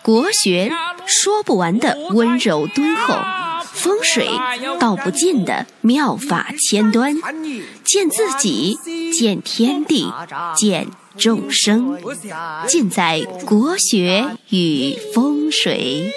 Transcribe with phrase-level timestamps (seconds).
[0.00, 0.70] 国学
[1.06, 3.18] 说不完的温柔敦厚，
[3.64, 4.28] 风水
[4.78, 7.16] 道不尽的妙法千端，
[7.82, 8.78] 见自己，
[9.12, 10.12] 见天地，
[10.54, 10.86] 见
[11.16, 11.98] 众生，
[12.68, 16.12] 尽在国学与风水。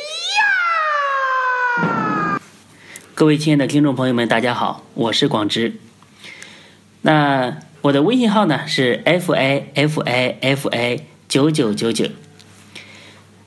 [3.16, 5.80] 各位亲爱的听众朋友们，大家好，我是广之。
[7.02, 12.06] 那我的微信号呢是 f i f i f i 九九九九。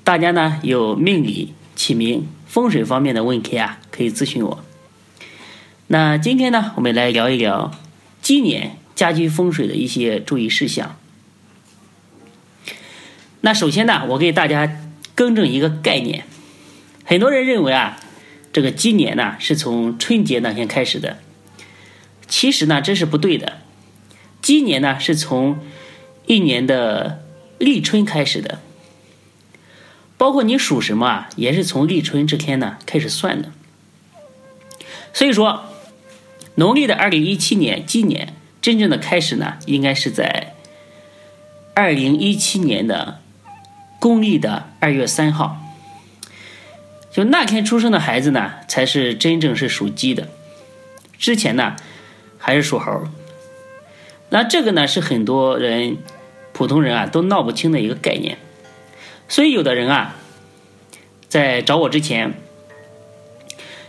[0.05, 4.65] 大家呢有命理、起名、风水方面的问题啊，可以咨询我。
[5.87, 7.73] 那今天呢，我们来聊一聊
[8.21, 10.97] 今年家居风水的一些注意事项。
[13.41, 14.79] 那首先呢，我给大家
[15.15, 16.25] 更正一个概念，
[17.05, 17.99] 很多人认为啊。
[18.53, 21.19] 这个今年呢，是从春节那天开始的。
[22.27, 23.59] 其实呢，这是不对的。
[24.43, 25.61] 今年呢，是从
[26.27, 27.23] 一年的
[27.59, 28.61] 立春开始的。
[30.21, 33.51] 包括你属什么啊，也是从立春这天呢开始算的。
[35.15, 35.65] 所以说，
[36.57, 40.53] 农历的二零一七年，今年真正的开始呢，应该是在
[41.73, 43.23] 二零一七年的
[43.99, 45.57] 公历的二月三号。
[47.11, 50.29] 就那天出生的孩子呢，才是真正是属鸡的，
[51.17, 51.77] 之前呢
[52.37, 53.05] 还是属猴。
[54.29, 55.97] 那这个呢是很多人
[56.53, 58.37] 普通人啊都闹不清的一个概念，
[59.31, 60.17] 所以有的人啊
[61.31, 62.35] 在找我之前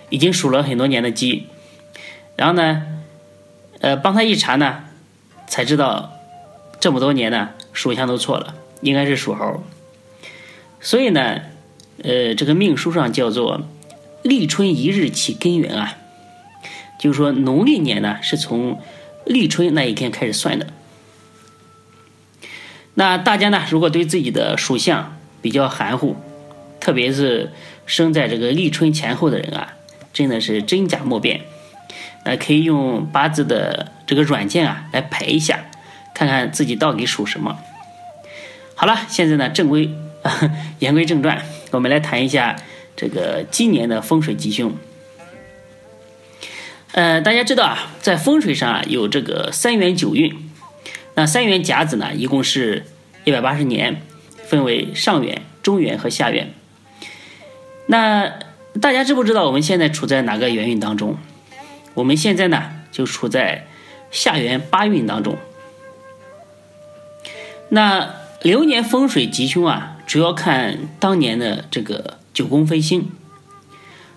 [0.10, 1.48] 已经数了很多年的鸡，
[2.38, 2.84] 然后呢
[3.82, 4.86] 呃帮他一查呢
[5.50, 6.14] 才知道
[6.80, 9.62] 这么多年呢属相都错了，应该是属猴，
[10.80, 11.42] 所以呢。
[12.04, 13.62] 呃，这个命书上叫做
[14.24, 16.00] 立春一日起根源啊，
[17.00, 18.82] 就是说农历年呢是从
[19.24, 20.66] 立春那一天开始算的。
[22.96, 26.16] 那大家呢，如果对自己的属相比较含糊，
[26.80, 27.52] 特别是
[27.86, 29.74] 生在这个立春前后的人啊，
[30.14, 31.42] 真的是真假莫辨。
[32.24, 35.66] 那可以用八字的这个软件啊来排一下，
[36.14, 37.58] 看看自己到底属什么。
[38.76, 39.90] 好了，现在呢正规
[40.80, 41.44] 言归正传。
[41.72, 42.56] 我们来谈一下
[42.96, 44.76] 这个今年的风水吉凶。
[46.92, 50.52] 呃，大家知道啊，在风水上啊有这个三元九运，
[51.16, 52.86] 那三元甲子呢一共是
[53.24, 54.02] 一百八十年，
[54.52, 56.54] 分为上元、中元和下元。
[57.86, 58.34] 那
[58.82, 61.16] 大家知不知道我们现在处在哪个元运当中？
[61.94, 63.66] 我们现在呢就处在
[64.12, 65.38] 下元八运当中。
[67.70, 69.98] 那流年风水吉凶啊。
[70.06, 73.12] 主要看当年的这个九宫飞星，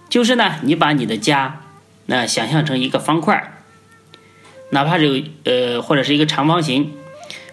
[0.09, 1.61] 就是呢，你把你的家
[2.07, 3.63] 那想象成一个方块
[4.71, 6.93] 哪怕是有呃或者是一个长方形，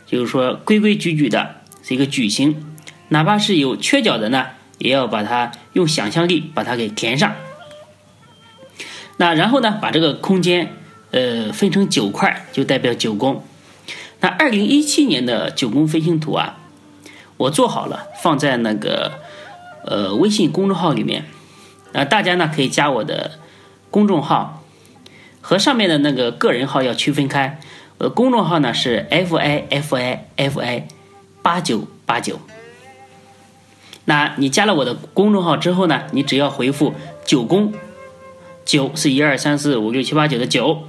[0.08, 2.71] 就是说规规矩矩的是一个矩形，
[3.12, 7.36] 哪怕是有缺角的呢，也要把它用想象力把它给填上。
[9.18, 10.74] 那然后呢，把这个空间
[11.12, 13.44] 呃分成九块，就代表九宫。
[14.22, 16.58] 那二零一七年的九宫飞星图啊。
[17.38, 19.14] 我做好了，放在那个
[19.84, 21.26] 呃微信公众号里面，
[21.92, 23.40] 啊，大家呢可以加我的
[23.90, 24.64] 公众号，
[25.42, 27.60] 和上面的那个个人号要区分开。
[27.98, 30.88] 呃，公众号呢是 f i f i f i
[31.42, 32.40] 八九八九。
[34.12, 37.74] 那你加了我的公众号之后呢，你只要回复九宫，
[38.66, 40.84] 九是一二三四五六七八九的九，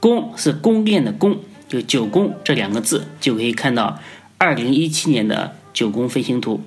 [0.00, 3.98] 宫是宫殿的宫，就九宫这两个字就可以看到
[4.38, 5.54] 二零一七年的。
[5.76, 6.62] 九宫飞行图。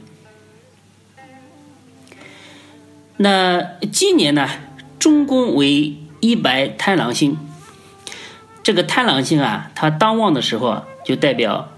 [3.17, 3.59] 那
[3.91, 4.47] 今年呢，
[4.99, 7.35] 中宫为一白贪狼星。
[8.61, 11.69] 这个贪狼星啊，它当旺的时候就代表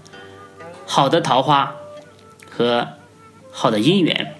[0.84, 1.74] 好的桃花
[2.50, 2.88] 和
[3.52, 4.34] 好的姻缘。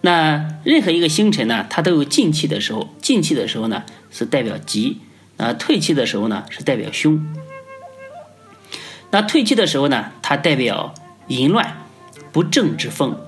[0.00, 4.98] 那任何一个星辰呢，它都有进气的时候，进气的时候呢是代表吉，
[5.36, 7.24] 啊，退气的时候呢是代表凶。
[9.12, 10.92] 那退气的时候呢，它代表。
[11.28, 11.86] 淫乱、
[12.32, 13.18] 不正之风，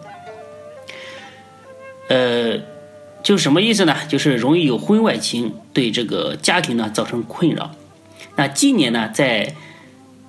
[2.11, 2.59] 呃，
[3.23, 3.97] 就什么意思呢？
[4.07, 7.71] 就是容易有婚外情，对这个家庭呢造成困扰。
[8.37, 9.55] 那今年呢，在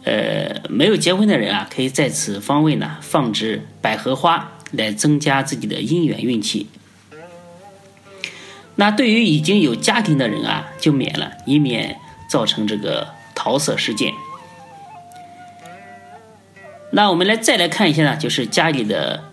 [0.08, 6.68] 呃没有结婚的人啊，可以在此方位呢放置百合花，来增加自己的姻缘运气。
[8.76, 11.98] 那对于已经有家庭的人啊，就免了，以免
[12.30, 14.14] 造成这个桃色事件。
[16.92, 19.26] 那我们来再来看一下呢，就是家里的，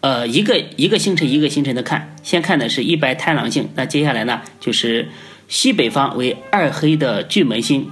[0.00, 5.08] 呃，一个一个星辰一个星辰的看，先看的是一白贪狼星，那接下来呢就是
[5.48, 7.90] 西北方为二黑的巨门星。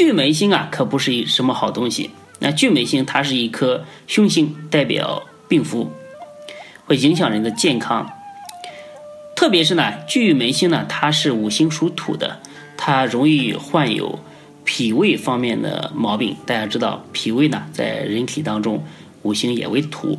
[0.00, 5.92] 巨门星啊，可不是一什么好东西，那巨门星它是一颗凶星，代表病符，
[6.86, 8.10] 会影响人的健康。
[9.36, 12.40] 特别是呢，巨门星呢，它是五行属土的，
[12.78, 14.18] 它容易患有
[14.64, 16.34] 脾胃方面的毛病。
[16.46, 18.82] 大家知道，脾胃呢，在人体当中，
[19.20, 20.18] 五行也为土，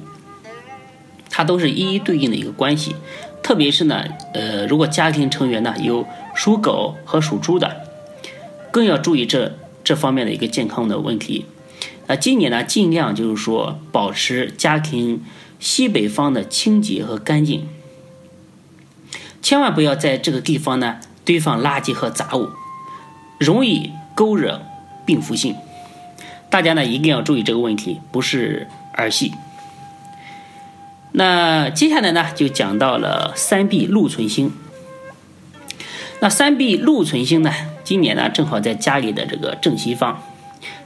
[1.31, 2.95] 它都是一一对应的一个关系。
[3.41, 4.03] 特别是呢，
[4.35, 6.05] 呃，如果家庭成员呢有
[6.35, 7.81] 属狗和属猪的，
[8.69, 11.45] 更要注意这这方面的一个健康的问题。
[12.07, 15.23] 那今年呢，尽量就是说保持家庭
[15.59, 17.67] 西北方的清洁和干净，
[19.41, 22.49] 千万不要在这个地方呢堆放垃圾和杂物，
[23.39, 24.61] 容易勾惹
[25.05, 25.55] 病符星。
[26.49, 29.31] 大家呢一定要注意这个问题，不是儿戏。
[31.13, 34.51] 那接下来呢就讲到了三碧禄存星。
[36.23, 37.51] 那三碧禄存星呢，
[37.83, 40.21] 今年呢正好在家里的这个正西方。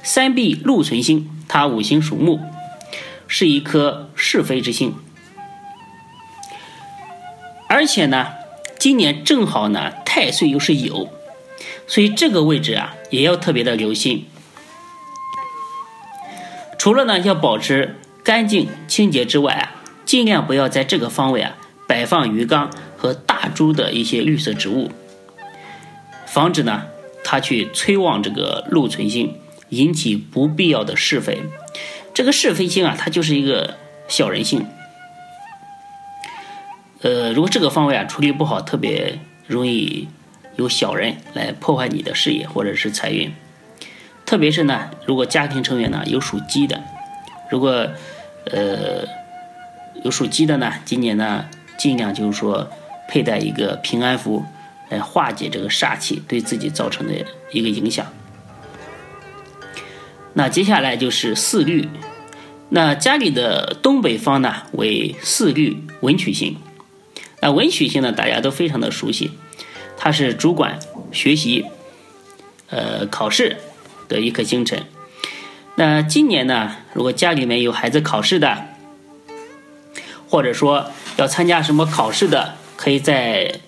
[0.02, 2.40] 三碧禄存星，它五行属木，
[3.28, 4.96] 是一颗是非之星，
[7.68, 8.28] 而且呢，
[8.80, 11.10] 今年正好呢太岁又是酉，
[11.86, 14.26] 所以这个位置啊也要特别的留心。
[16.78, 21.58] 除了呢要保持干净清洁之外啊，尽量不要在这个方位啊
[21.90, 24.92] 摆放鱼缸和大株的一些绿色植物，
[26.36, 26.88] 防止呢
[27.24, 29.40] 他去催旺这个禄存星。
[29.70, 31.42] 引起不必要的是非，
[32.14, 33.78] 这个是非星啊，它就是一个
[34.08, 34.68] 小人性。
[37.02, 39.18] 呃，如果这个方位啊处理不好，特别
[39.48, 40.08] 容易
[40.56, 43.34] 有小人来破坏你的事业或者是财运。
[44.24, 46.84] 特别是呢，如果家庭成员呢有属鸡的，
[47.50, 47.88] 如果
[48.52, 49.04] 呃
[50.04, 52.70] 有属鸡的呢，今年呢尽量就是说
[53.10, 54.46] 佩戴一个平安符，
[54.90, 57.14] 来化解这个煞气对自己造成的
[57.52, 58.06] 一个影响。
[60.34, 61.88] 那接下来就是四绿，
[62.70, 66.58] 那家里的东北方呢为四绿文曲星，
[67.40, 69.32] 那文曲星呢大家都非常的熟悉，
[69.98, 70.80] 它是主管
[71.12, 71.66] 学习、
[72.70, 73.58] 呃考试
[74.10, 74.84] 的一颗星辰。
[75.76, 78.66] 那今年呢，如果家里面有孩子考试的，
[80.30, 83.60] 或者说要参加什么考试的，可以在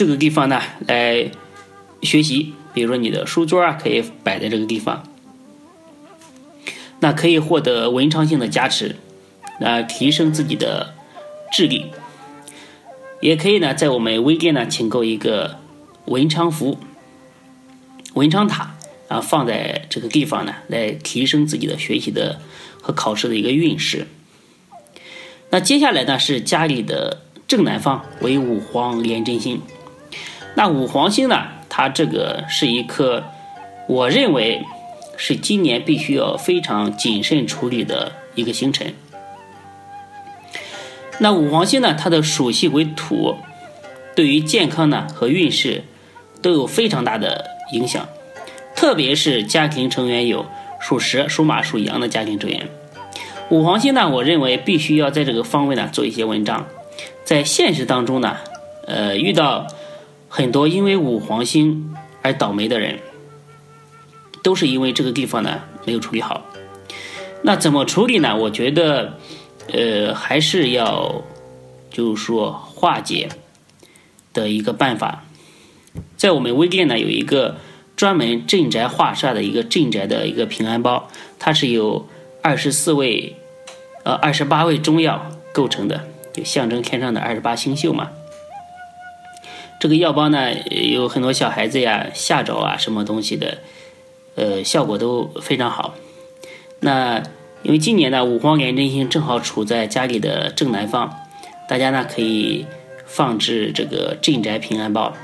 [0.00, 1.30] 这个地方呢来
[2.00, 2.54] 学习。
[2.72, 5.06] 比如说你的书桌啊，可以摆在这个地方，
[7.00, 8.96] 那可以获得文昌星的加持，
[9.60, 10.94] 那提升自己的
[11.52, 11.90] 智力。
[13.20, 15.58] 也可以呢，在我们微店呢，请购一个
[16.06, 16.78] 文昌符、
[18.14, 18.76] 文昌塔
[19.08, 22.40] 啊，放在这个地方呢，来提升自己的学习的
[22.80, 24.06] 和考试的一个运势。
[25.50, 29.60] 那接下来呢，是家里的正南方为五黄廉贞星，
[30.54, 31.44] 那五黄星呢？
[31.72, 33.22] 它这个是一颗，
[33.86, 34.60] 我认为
[35.16, 38.92] 是今年必须要非常谨慎处理的一个星辰。
[41.18, 43.36] 那五黄星呢，它的属性为土，
[44.16, 45.84] 对于健康呢和运势
[46.42, 48.08] 都有非常大的影响，
[48.74, 50.44] 特别是家庭成员有
[50.80, 52.68] 属蛇、属马、属羊的家庭成员。
[53.48, 56.66] 五黄星呢，我认为必须要在这个方位呢做一些文章，
[57.24, 58.36] 在现实当中呢，
[58.86, 59.68] 呃，遇到。
[60.32, 61.92] 很多因为五黄星
[62.22, 63.00] 而倒霉的人，
[64.44, 66.46] 都是因为这个地方呢没有处理好。
[67.42, 68.36] 那怎么处理呢？
[68.36, 69.18] 我觉得，
[69.72, 71.24] 呃，还是要
[71.90, 73.28] 就是说化解
[74.32, 75.24] 的一个办法。
[76.16, 77.56] 在我们微店呢有一个
[77.96, 81.10] 专门镇宅化煞的一个镇宅的一个平安包，
[81.40, 82.06] 它是由
[82.40, 83.34] 二十四味
[84.04, 88.10] 呃二十八味中药构成的，就象征天上的二十八星宿嘛。
[89.80, 93.56] 这个药包呢，有很多小孩子呀吓着啊，什么东西的，
[94.34, 95.94] 呃，效果都非常好。
[96.80, 97.22] 那
[97.62, 101.18] 因为今年呢，五黄廉贞星正好处在家里的正南方，
[101.66, 102.66] 大家呢可以
[103.06, 105.14] 放置这个镇宅平安包。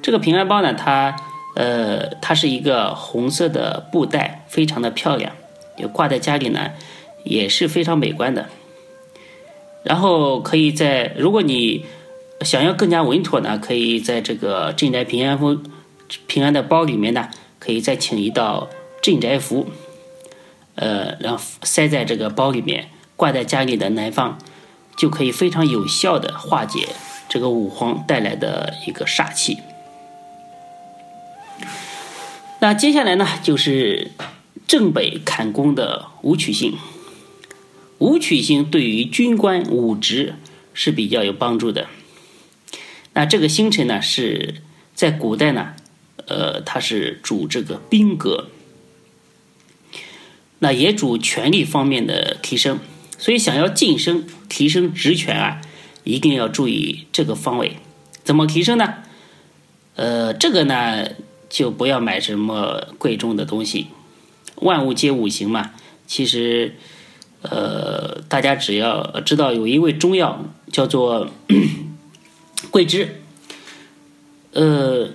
[0.00, 1.16] 这个平安包呢，它
[1.56, 5.32] 呃，它是一个红色的布袋，非常的漂亮，
[5.76, 6.70] 就挂在家里呢
[7.24, 8.46] 也是非常美观的。
[9.82, 11.84] 然后可以在如果你。
[12.42, 15.58] 想要更加稳妥呢，可以在这个镇宅平安符、
[16.26, 17.28] 平安的包里面呢，
[17.58, 18.68] 可以再请一道
[19.02, 19.68] 镇宅符，
[20.74, 24.38] 呃，然后塞在这个包里面，挂在家里的南方，
[24.96, 26.88] 就可以非常有效的化解
[27.28, 29.58] 这个五黄带来的一个煞气。
[32.60, 34.10] 那接下来呢，就是
[34.66, 36.74] 正北坎宫的武曲星，
[37.98, 40.34] 武曲星对于军官武职
[40.74, 41.86] 是比较有帮助的。
[43.16, 44.56] 那这个星辰呢，是
[44.94, 45.72] 在古代呢，
[46.26, 48.48] 呃，它是主这个兵革。
[50.58, 52.78] 那也主权力方面的提升。
[53.16, 55.62] 所以想要晋升、提升职权啊，
[56.04, 57.78] 一定要注意这个方位。
[58.22, 58.96] 怎么提升呢？
[59.94, 61.08] 呃，这个呢
[61.48, 63.86] 就不要买什么贵重的东西。
[64.56, 65.70] 万物皆五行嘛，
[66.06, 66.74] 其实
[67.40, 71.30] 呃，大家只要知道有一味中药叫做
[72.70, 73.22] 桂枝，
[74.52, 75.10] 呃，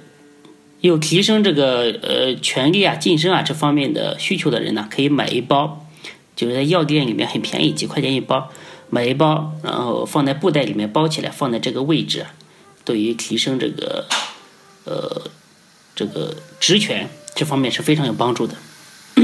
[0.79, 5.85] 有提升这个呃权力啊、晋升啊这方面的需求的人呢，可以买一包。
[6.33, 8.49] 就是在药店里面很便宜，几块钱一包，
[8.89, 12.25] 买一包，然后放在布袋里面包起来，放在这个位置，
[12.83, 14.07] 对于提升这个
[14.85, 15.29] 呃
[15.93, 18.55] 这个职权这方面是非常有帮助的。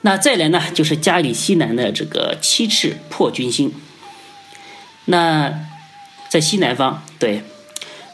[0.00, 3.72] 那再来呢，就是家里西南的这个七赤破军星。
[5.04, 5.54] 那
[6.28, 7.42] 在西南方，对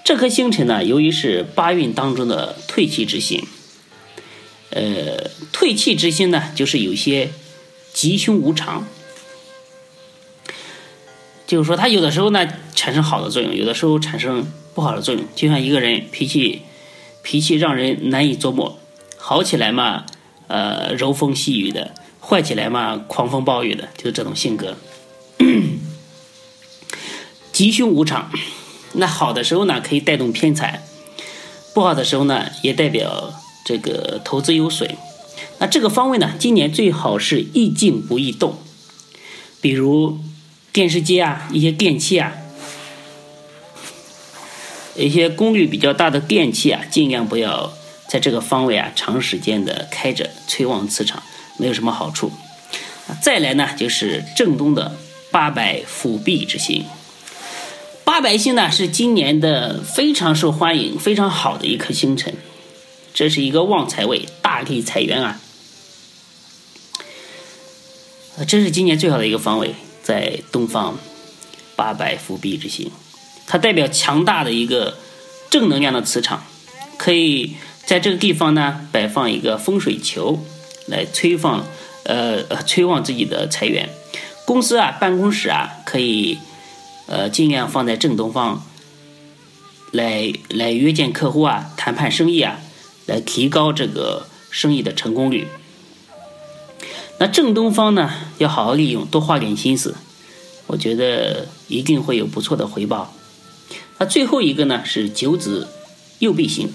[0.05, 3.45] 这颗星辰呢，由于是八运当中的退气之星。
[4.71, 7.31] 呃，退气之星呢，就是有些
[7.93, 8.87] 吉凶无常，
[11.47, 15.23] 就是说，它有的时候呢产生好的作用，有的时候产生不好的作用。
[15.35, 16.63] 就像一个人脾气
[17.23, 18.79] 脾气让人难以琢磨，
[19.19, 20.07] 好起来嘛，
[20.47, 24.77] 呃，柔风细雨的；坏起来嘛，狂风暴雨的，就是这种性格。
[27.53, 28.31] 吉凶无常，
[28.95, 30.81] 那好的时候呢，可以带动偏财；
[31.75, 33.35] 不好的时候呢，也代表。
[33.65, 34.97] 这个投资有损，
[35.61, 36.33] 那这个方位呢？
[36.37, 38.59] 今年最好是易静不易动，
[39.61, 40.19] 比如
[40.73, 42.33] 电视机啊、一些电器啊、
[44.97, 47.73] 一些功率比较大的电器啊，尽量不要
[48.09, 51.23] 在这个方位啊长时间的开着，催旺磁场，
[51.57, 52.33] 没有什么好处。
[53.23, 54.97] 再来呢，就是正东的
[55.31, 56.85] 八百辅弼之星，
[58.13, 62.35] 八白星呢是今年的非常受欢迎、非常好的一颗星辰。
[63.15, 65.41] 这是一个旺财位，大力财源啊！
[68.47, 70.99] 这是今年最好的一个方位，在东方
[71.75, 72.91] 八百伏弼之星，
[73.47, 74.99] 它代表强大的一个
[75.49, 76.45] 正能量的磁场，
[76.99, 80.45] 可以在这个地方呢摆放一个风水球，
[80.87, 81.65] 来催放
[82.05, 83.89] 呃催旺自己的财源。
[84.45, 86.37] 公司啊，办公室啊，可以
[87.13, 88.65] 呃尽量放在正东方，
[89.93, 92.59] 来来约见客户啊，谈判生意啊。
[93.07, 95.49] 来提高这个生意的成功率。
[97.19, 99.97] 那正东方呢，要好好利用，多花点心思，
[100.69, 103.13] 我觉得一定会有不错的回报。
[103.99, 105.67] 那最后一个呢是九子
[106.21, 106.73] 右弼星，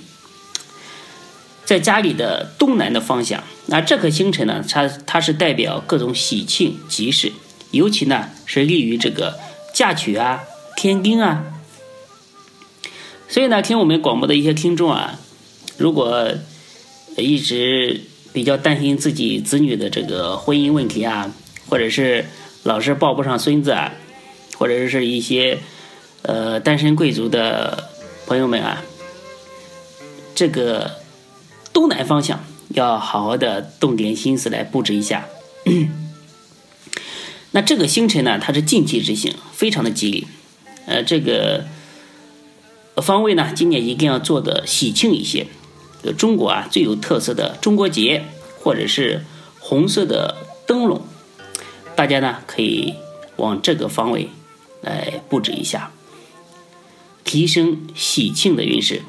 [1.63, 3.41] 在家里的东南的方向。
[3.67, 7.31] 那这颗星辰呢，它它是代表各种喜庆吉事，
[7.71, 9.39] 尤其呢是利于这个
[9.77, 10.41] 嫁娶啊、
[10.75, 11.45] 添丁啊。
[13.29, 15.19] 所以呢，听我们广播的一些听众啊。
[15.77, 16.31] 如果
[17.15, 18.01] 一直
[18.33, 21.31] 比较担心自己子女的这个婚姻问题啊，
[21.69, 22.25] 或者是
[22.63, 23.93] 老是抱不上孙子啊，
[24.57, 25.59] 或者是一些
[26.23, 27.91] 呃单身贵族的
[28.25, 28.81] 朋友们啊，
[30.33, 30.89] 这个
[31.71, 35.27] 东南方向要好好的动点心思来布置一下。
[37.51, 40.27] 那这个星辰呢，它是静气之星，非常的吉利。
[40.85, 41.65] 呃，这个
[42.97, 45.47] 方位呢，今年一定要做的喜庆一些。
[46.17, 48.23] 中国啊最有特色的中国结，
[48.61, 49.25] 或者是
[49.59, 51.01] 红色的灯笼，
[51.95, 52.93] 大家呢可以
[53.35, 54.29] 往这个方位
[54.81, 55.91] 来布置一下，
[57.25, 59.01] 提升喜庆的运势。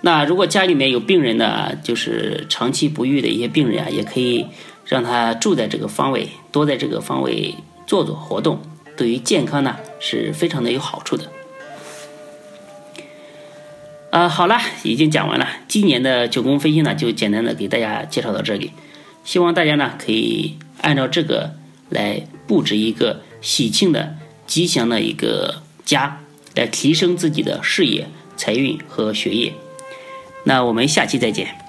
[0.00, 4.46] 那如果家里面有病人呢，就是长期不愈的一些病人啊，也可以
[4.86, 7.54] 让他住在这个方位，多在这个方位
[7.86, 8.62] 做做活动，
[8.96, 11.30] 对于健康呢是非常的有好处的。
[14.08, 15.46] 呃，好了，已经讲完了。
[15.68, 18.72] 今年的九宫飞星呢，就简单的给大家介绍到这里。
[19.22, 21.52] 希望大家呢可以按照这个
[21.90, 26.22] 来布置一个喜庆的、吉祥的一个家，
[26.54, 29.52] 来提升自己的事业、财运和学业。
[30.44, 31.65] 那我们下期再见。